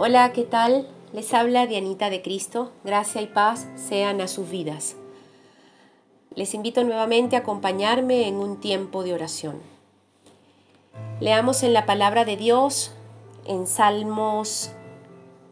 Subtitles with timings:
[0.00, 0.86] Hola, ¿qué tal?
[1.12, 2.70] Les habla Dianita de Cristo.
[2.84, 4.94] Gracia y paz sean a sus vidas.
[6.36, 9.60] Les invito nuevamente a acompañarme en un tiempo de oración.
[11.18, 12.92] Leamos en la palabra de Dios
[13.44, 14.70] en Salmos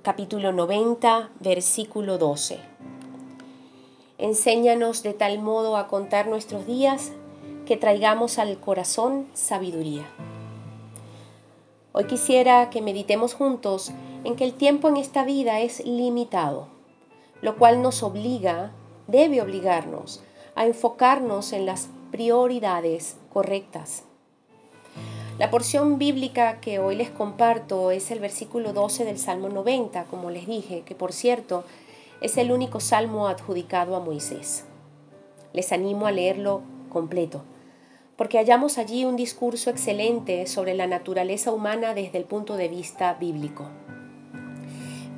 [0.04, 2.60] capítulo 90, versículo 12.
[4.18, 7.10] Enséñanos de tal modo a contar nuestros días
[7.66, 10.06] que traigamos al corazón sabiduría.
[11.90, 13.90] Hoy quisiera que meditemos juntos
[14.26, 16.66] en que el tiempo en esta vida es limitado,
[17.42, 18.72] lo cual nos obliga,
[19.06, 20.20] debe obligarnos,
[20.56, 24.02] a enfocarnos en las prioridades correctas.
[25.38, 30.30] La porción bíblica que hoy les comparto es el versículo 12 del Salmo 90, como
[30.30, 31.62] les dije, que por cierto
[32.20, 34.64] es el único salmo adjudicado a Moisés.
[35.52, 37.42] Les animo a leerlo completo
[38.16, 43.14] porque hallamos allí un discurso excelente sobre la naturaleza humana desde el punto de vista
[43.14, 43.66] bíblico.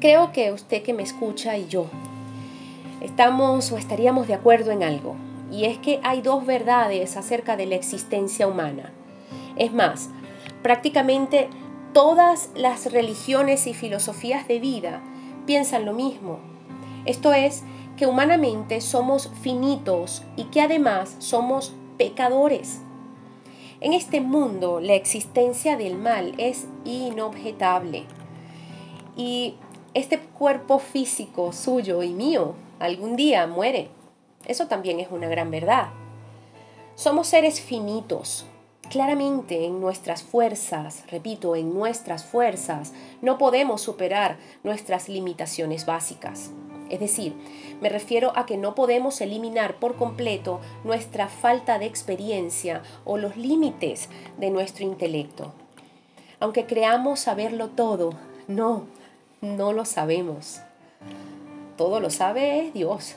[0.00, 1.86] Creo que usted que me escucha y yo
[3.00, 5.16] estamos o estaríamos de acuerdo en algo,
[5.50, 8.92] y es que hay dos verdades acerca de la existencia humana.
[9.56, 10.10] Es más,
[10.62, 11.48] prácticamente
[11.92, 15.02] todas las religiones y filosofías de vida
[15.46, 16.38] piensan lo mismo.
[17.04, 17.64] Esto es,
[17.96, 22.78] que humanamente somos finitos y que además somos pecadores.
[23.80, 28.04] En este mundo la existencia del mal es inobjetable.
[29.16, 29.56] Y
[29.98, 33.88] este cuerpo físico suyo y mío algún día muere.
[34.46, 35.88] Eso también es una gran verdad.
[36.94, 38.46] Somos seres finitos.
[38.90, 46.50] Claramente en nuestras fuerzas, repito, en nuestras fuerzas, no podemos superar nuestras limitaciones básicas.
[46.88, 47.34] Es decir,
[47.82, 53.36] me refiero a que no podemos eliminar por completo nuestra falta de experiencia o los
[53.36, 55.52] límites de nuestro intelecto.
[56.40, 58.12] Aunque creamos saberlo todo,
[58.46, 58.86] no,
[59.40, 60.60] no lo sabemos.
[61.76, 63.16] Todo lo sabe Dios.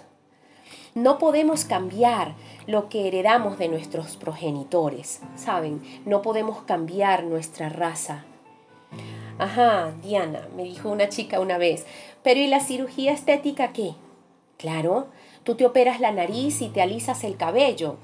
[0.94, 2.36] No podemos cambiar
[2.68, 5.82] lo que heredamos de nuestros progenitores, ¿saben?
[6.06, 8.26] No podemos cambiar nuestra raza.
[9.40, 11.86] Ajá, Diana, me dijo una chica una vez,
[12.24, 13.94] pero ¿y la cirugía estética qué?
[14.58, 15.08] Claro,
[15.44, 17.96] tú te operas la nariz y te alisas el cabello,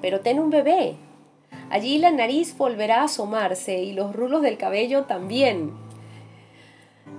[0.00, 0.96] pero ten un bebé.
[1.70, 5.72] Allí la nariz volverá a asomarse y los rulos del cabello también.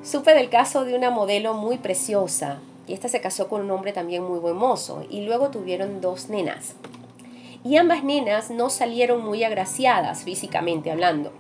[0.03, 3.93] Supe del caso de una modelo muy preciosa y esta se casó con un hombre
[3.93, 6.75] también muy buen mozo y luego tuvieron dos nenas.
[7.63, 11.31] Y ambas nenas no salieron muy agraciadas físicamente hablando.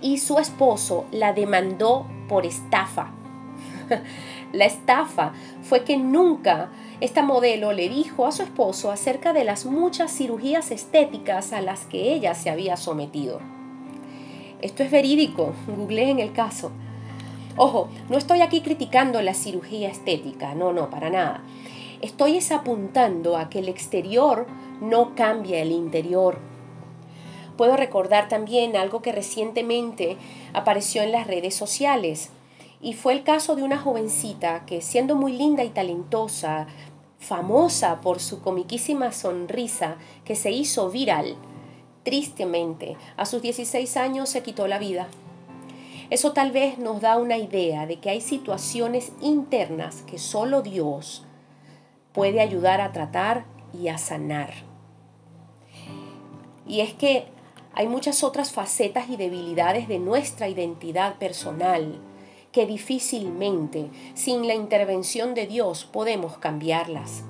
[0.00, 3.12] Y su esposo la demandó por estafa
[4.52, 5.32] la estafa
[5.62, 10.70] fue que nunca esta modelo le dijo a su esposo acerca de las muchas cirugías
[10.70, 13.40] estéticas a las que ella se había sometido.
[14.60, 16.72] Esto es verídico, en el caso.
[17.56, 21.44] Ojo, no estoy aquí criticando la cirugía estética, no, no, para nada.
[22.00, 24.46] Estoy es apuntando a que el exterior
[24.80, 26.38] no cambia el interior.
[27.56, 30.16] Puedo recordar también algo que recientemente
[30.52, 32.30] apareció en las redes sociales
[32.82, 36.66] y fue el caso de una jovencita que siendo muy linda y talentosa,
[37.20, 41.36] famosa por su comiquísima sonrisa que se hizo viral,
[42.02, 45.06] tristemente a sus 16 años se quitó la vida.
[46.14, 51.24] Eso tal vez nos da una idea de que hay situaciones internas que solo Dios
[52.12, 54.52] puede ayudar a tratar y a sanar.
[56.68, 57.26] Y es que
[57.72, 62.00] hay muchas otras facetas y debilidades de nuestra identidad personal
[62.52, 67.24] que difícilmente, sin la intervención de Dios, podemos cambiarlas.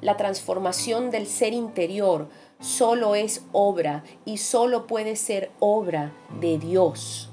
[0.00, 2.28] La transformación del ser interior
[2.58, 7.29] solo es obra y solo puede ser obra de Dios.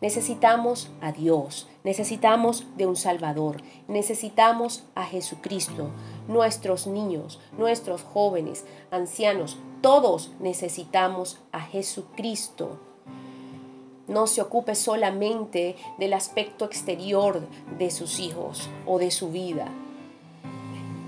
[0.00, 5.90] Necesitamos a Dios, necesitamos de un Salvador, necesitamos a Jesucristo.
[6.26, 12.78] Nuestros niños, nuestros jóvenes, ancianos, todos necesitamos a Jesucristo
[14.10, 17.46] no se ocupe solamente del aspecto exterior
[17.78, 19.68] de sus hijos o de su vida.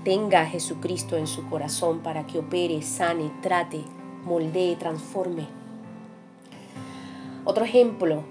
[0.05, 3.83] Tenga a Jesucristo en su corazón para que opere, sane, trate,
[4.23, 5.47] moldee, transforme.
[7.43, 8.23] Otro ejemplo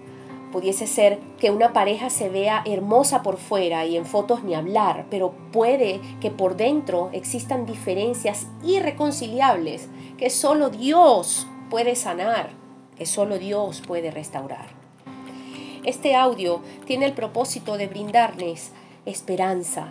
[0.53, 5.07] pudiese ser que una pareja se vea hermosa por fuera y en fotos ni hablar,
[5.11, 12.63] pero puede que por dentro existan diferencias irreconciliables que solo Dios puede sanar
[12.97, 14.67] que solo Dios puede restaurar.
[15.85, 18.73] Este audio tiene el propósito de brindarles
[19.07, 19.89] esperanza,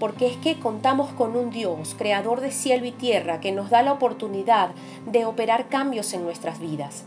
[0.00, 3.82] porque es que contamos con un Dios, creador de cielo y tierra, que nos da
[3.82, 4.70] la oportunidad
[5.06, 7.04] de operar cambios en nuestras vidas.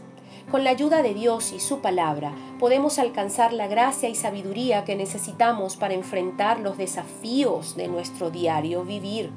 [0.51, 4.97] Con la ayuda de Dios y su palabra podemos alcanzar la gracia y sabiduría que
[4.97, 9.31] necesitamos para enfrentar los desafíos de nuestro diario vivir.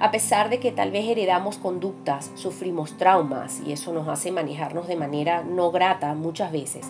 [0.00, 4.88] A pesar de que tal vez heredamos conductas, sufrimos traumas y eso nos hace manejarnos
[4.88, 6.86] de manera no grata muchas veces,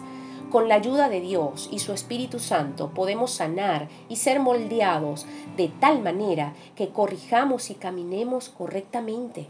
[0.48, 5.26] con la ayuda de Dios y su Espíritu Santo podemos sanar y ser moldeados
[5.56, 9.48] de tal manera que corrijamos y caminemos correctamente.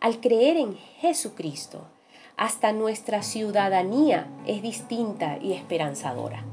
[0.00, 1.86] Al creer en Jesucristo,
[2.38, 6.44] hasta nuestra ciudadanía es distinta y esperanzadora.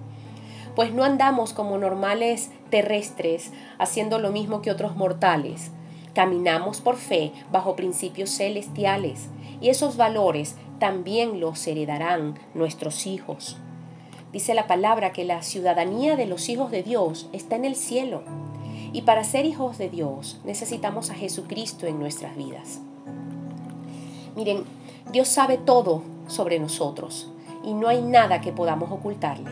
[0.75, 5.71] Pues no andamos como normales terrestres haciendo lo mismo que otros mortales.
[6.13, 9.29] Caminamos por fe bajo principios celestiales
[9.61, 13.57] y esos valores también los heredarán nuestros hijos.
[14.33, 18.23] Dice la palabra que la ciudadanía de los hijos de Dios está en el cielo.
[18.91, 22.81] Y para ser hijos de Dios necesitamos a Jesucristo en nuestras vidas.
[24.35, 24.63] Miren,
[25.11, 27.31] Dios sabe todo sobre nosotros
[27.63, 29.49] y no hay nada que podamos ocultarle.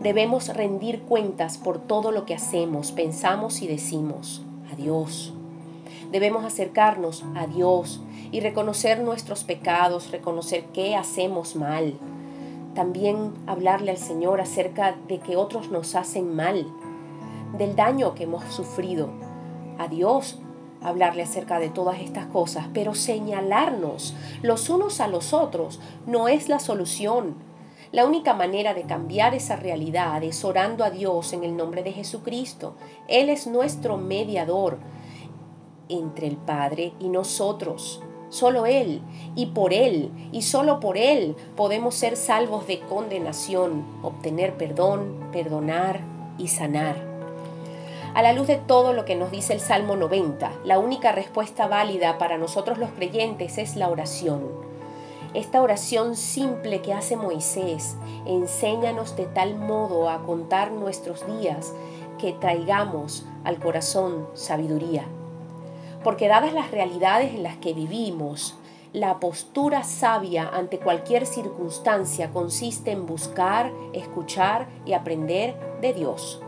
[0.00, 4.42] Debemos rendir cuentas por todo lo que hacemos, pensamos y decimos
[4.72, 5.32] a Dios.
[6.10, 8.00] Debemos acercarnos a Dios
[8.32, 11.94] y reconocer nuestros pecados, reconocer qué hacemos mal.
[12.74, 16.66] También hablarle al Señor acerca de que otros nos hacen mal,
[17.56, 19.10] del daño que hemos sufrido.
[19.78, 20.38] A Dios
[20.82, 26.48] hablarle acerca de todas estas cosas, pero señalarnos los unos a los otros no es
[26.48, 27.34] la solución.
[27.92, 31.92] La única manera de cambiar esa realidad es orando a Dios en el nombre de
[31.92, 32.76] Jesucristo.
[33.08, 34.78] Él es nuestro mediador
[35.88, 38.00] entre el Padre y nosotros.
[38.28, 39.02] Solo Él
[39.34, 46.00] y por Él y solo por Él podemos ser salvos de condenación, obtener perdón, perdonar
[46.38, 47.09] y sanar.
[48.14, 51.66] A la luz de todo lo que nos dice el Salmo 90, la única respuesta
[51.66, 54.48] válida para nosotros los creyentes es la oración.
[55.32, 57.96] Esta oración simple que hace Moisés,
[58.26, 61.72] enséñanos de tal modo a contar nuestros días
[62.18, 65.04] que traigamos al corazón sabiduría
[66.02, 68.56] porque dadas las realidades en las que vivimos,
[68.92, 76.40] la postura sabia ante cualquier circunstancia consiste en buscar, escuchar y aprender de Dios.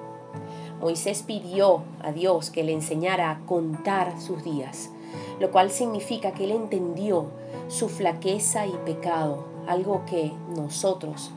[0.83, 4.91] Moisés pidió a Dios que le enseñara a contar sus días,
[5.39, 7.27] lo cual significa que él entendió
[7.69, 11.31] su flaqueza y pecado, algo que nosotros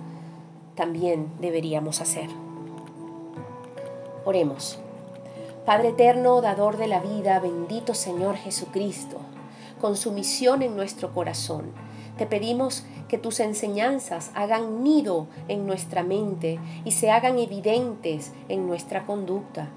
[0.74, 2.28] también deberíamos hacer.
[4.26, 4.80] Oremos.
[5.64, 9.18] Padre eterno, dador de la vida, bendito Señor Jesucristo,
[9.80, 11.66] con su misión en nuestro corazón,
[12.18, 18.68] te pedimos que tus enseñanzas hagan nido en nuestra mente y se hagan evidentes en
[18.68, 19.70] nuestra conducta.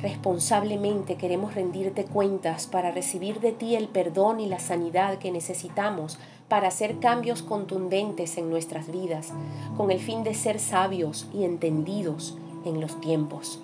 [0.00, 6.18] Responsablemente queremos rendirte cuentas para recibir de ti el perdón y la sanidad que necesitamos
[6.48, 9.32] para hacer cambios contundentes en nuestras vidas,
[9.76, 13.60] con el fin de ser sabios y entendidos en los tiempos.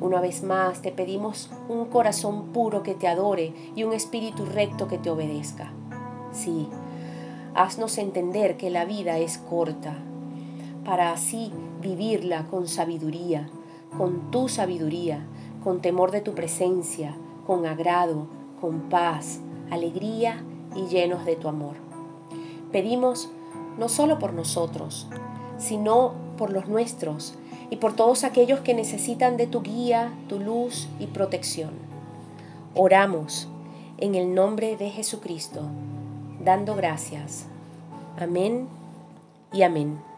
[0.00, 4.88] Una vez más te pedimos un corazón puro que te adore y un espíritu recto
[4.88, 5.72] que te obedezca.
[6.32, 6.68] Sí,
[7.54, 9.96] haznos entender que la vida es corta,
[10.84, 13.48] para así vivirla con sabiduría,
[13.96, 15.26] con tu sabiduría,
[15.62, 17.14] con temor de tu presencia,
[17.46, 18.26] con agrado,
[18.60, 20.42] con paz, alegría
[20.74, 21.76] y llenos de tu amor.
[22.72, 23.30] Pedimos
[23.78, 25.08] no solo por nosotros,
[25.58, 27.34] sino por los nuestros
[27.70, 31.70] y por todos aquellos que necesitan de tu guía, tu luz y protección.
[32.74, 33.48] Oramos
[33.98, 35.62] en el nombre de Jesucristo,
[36.44, 37.46] dando gracias.
[38.18, 38.68] Amén
[39.52, 40.09] y amén.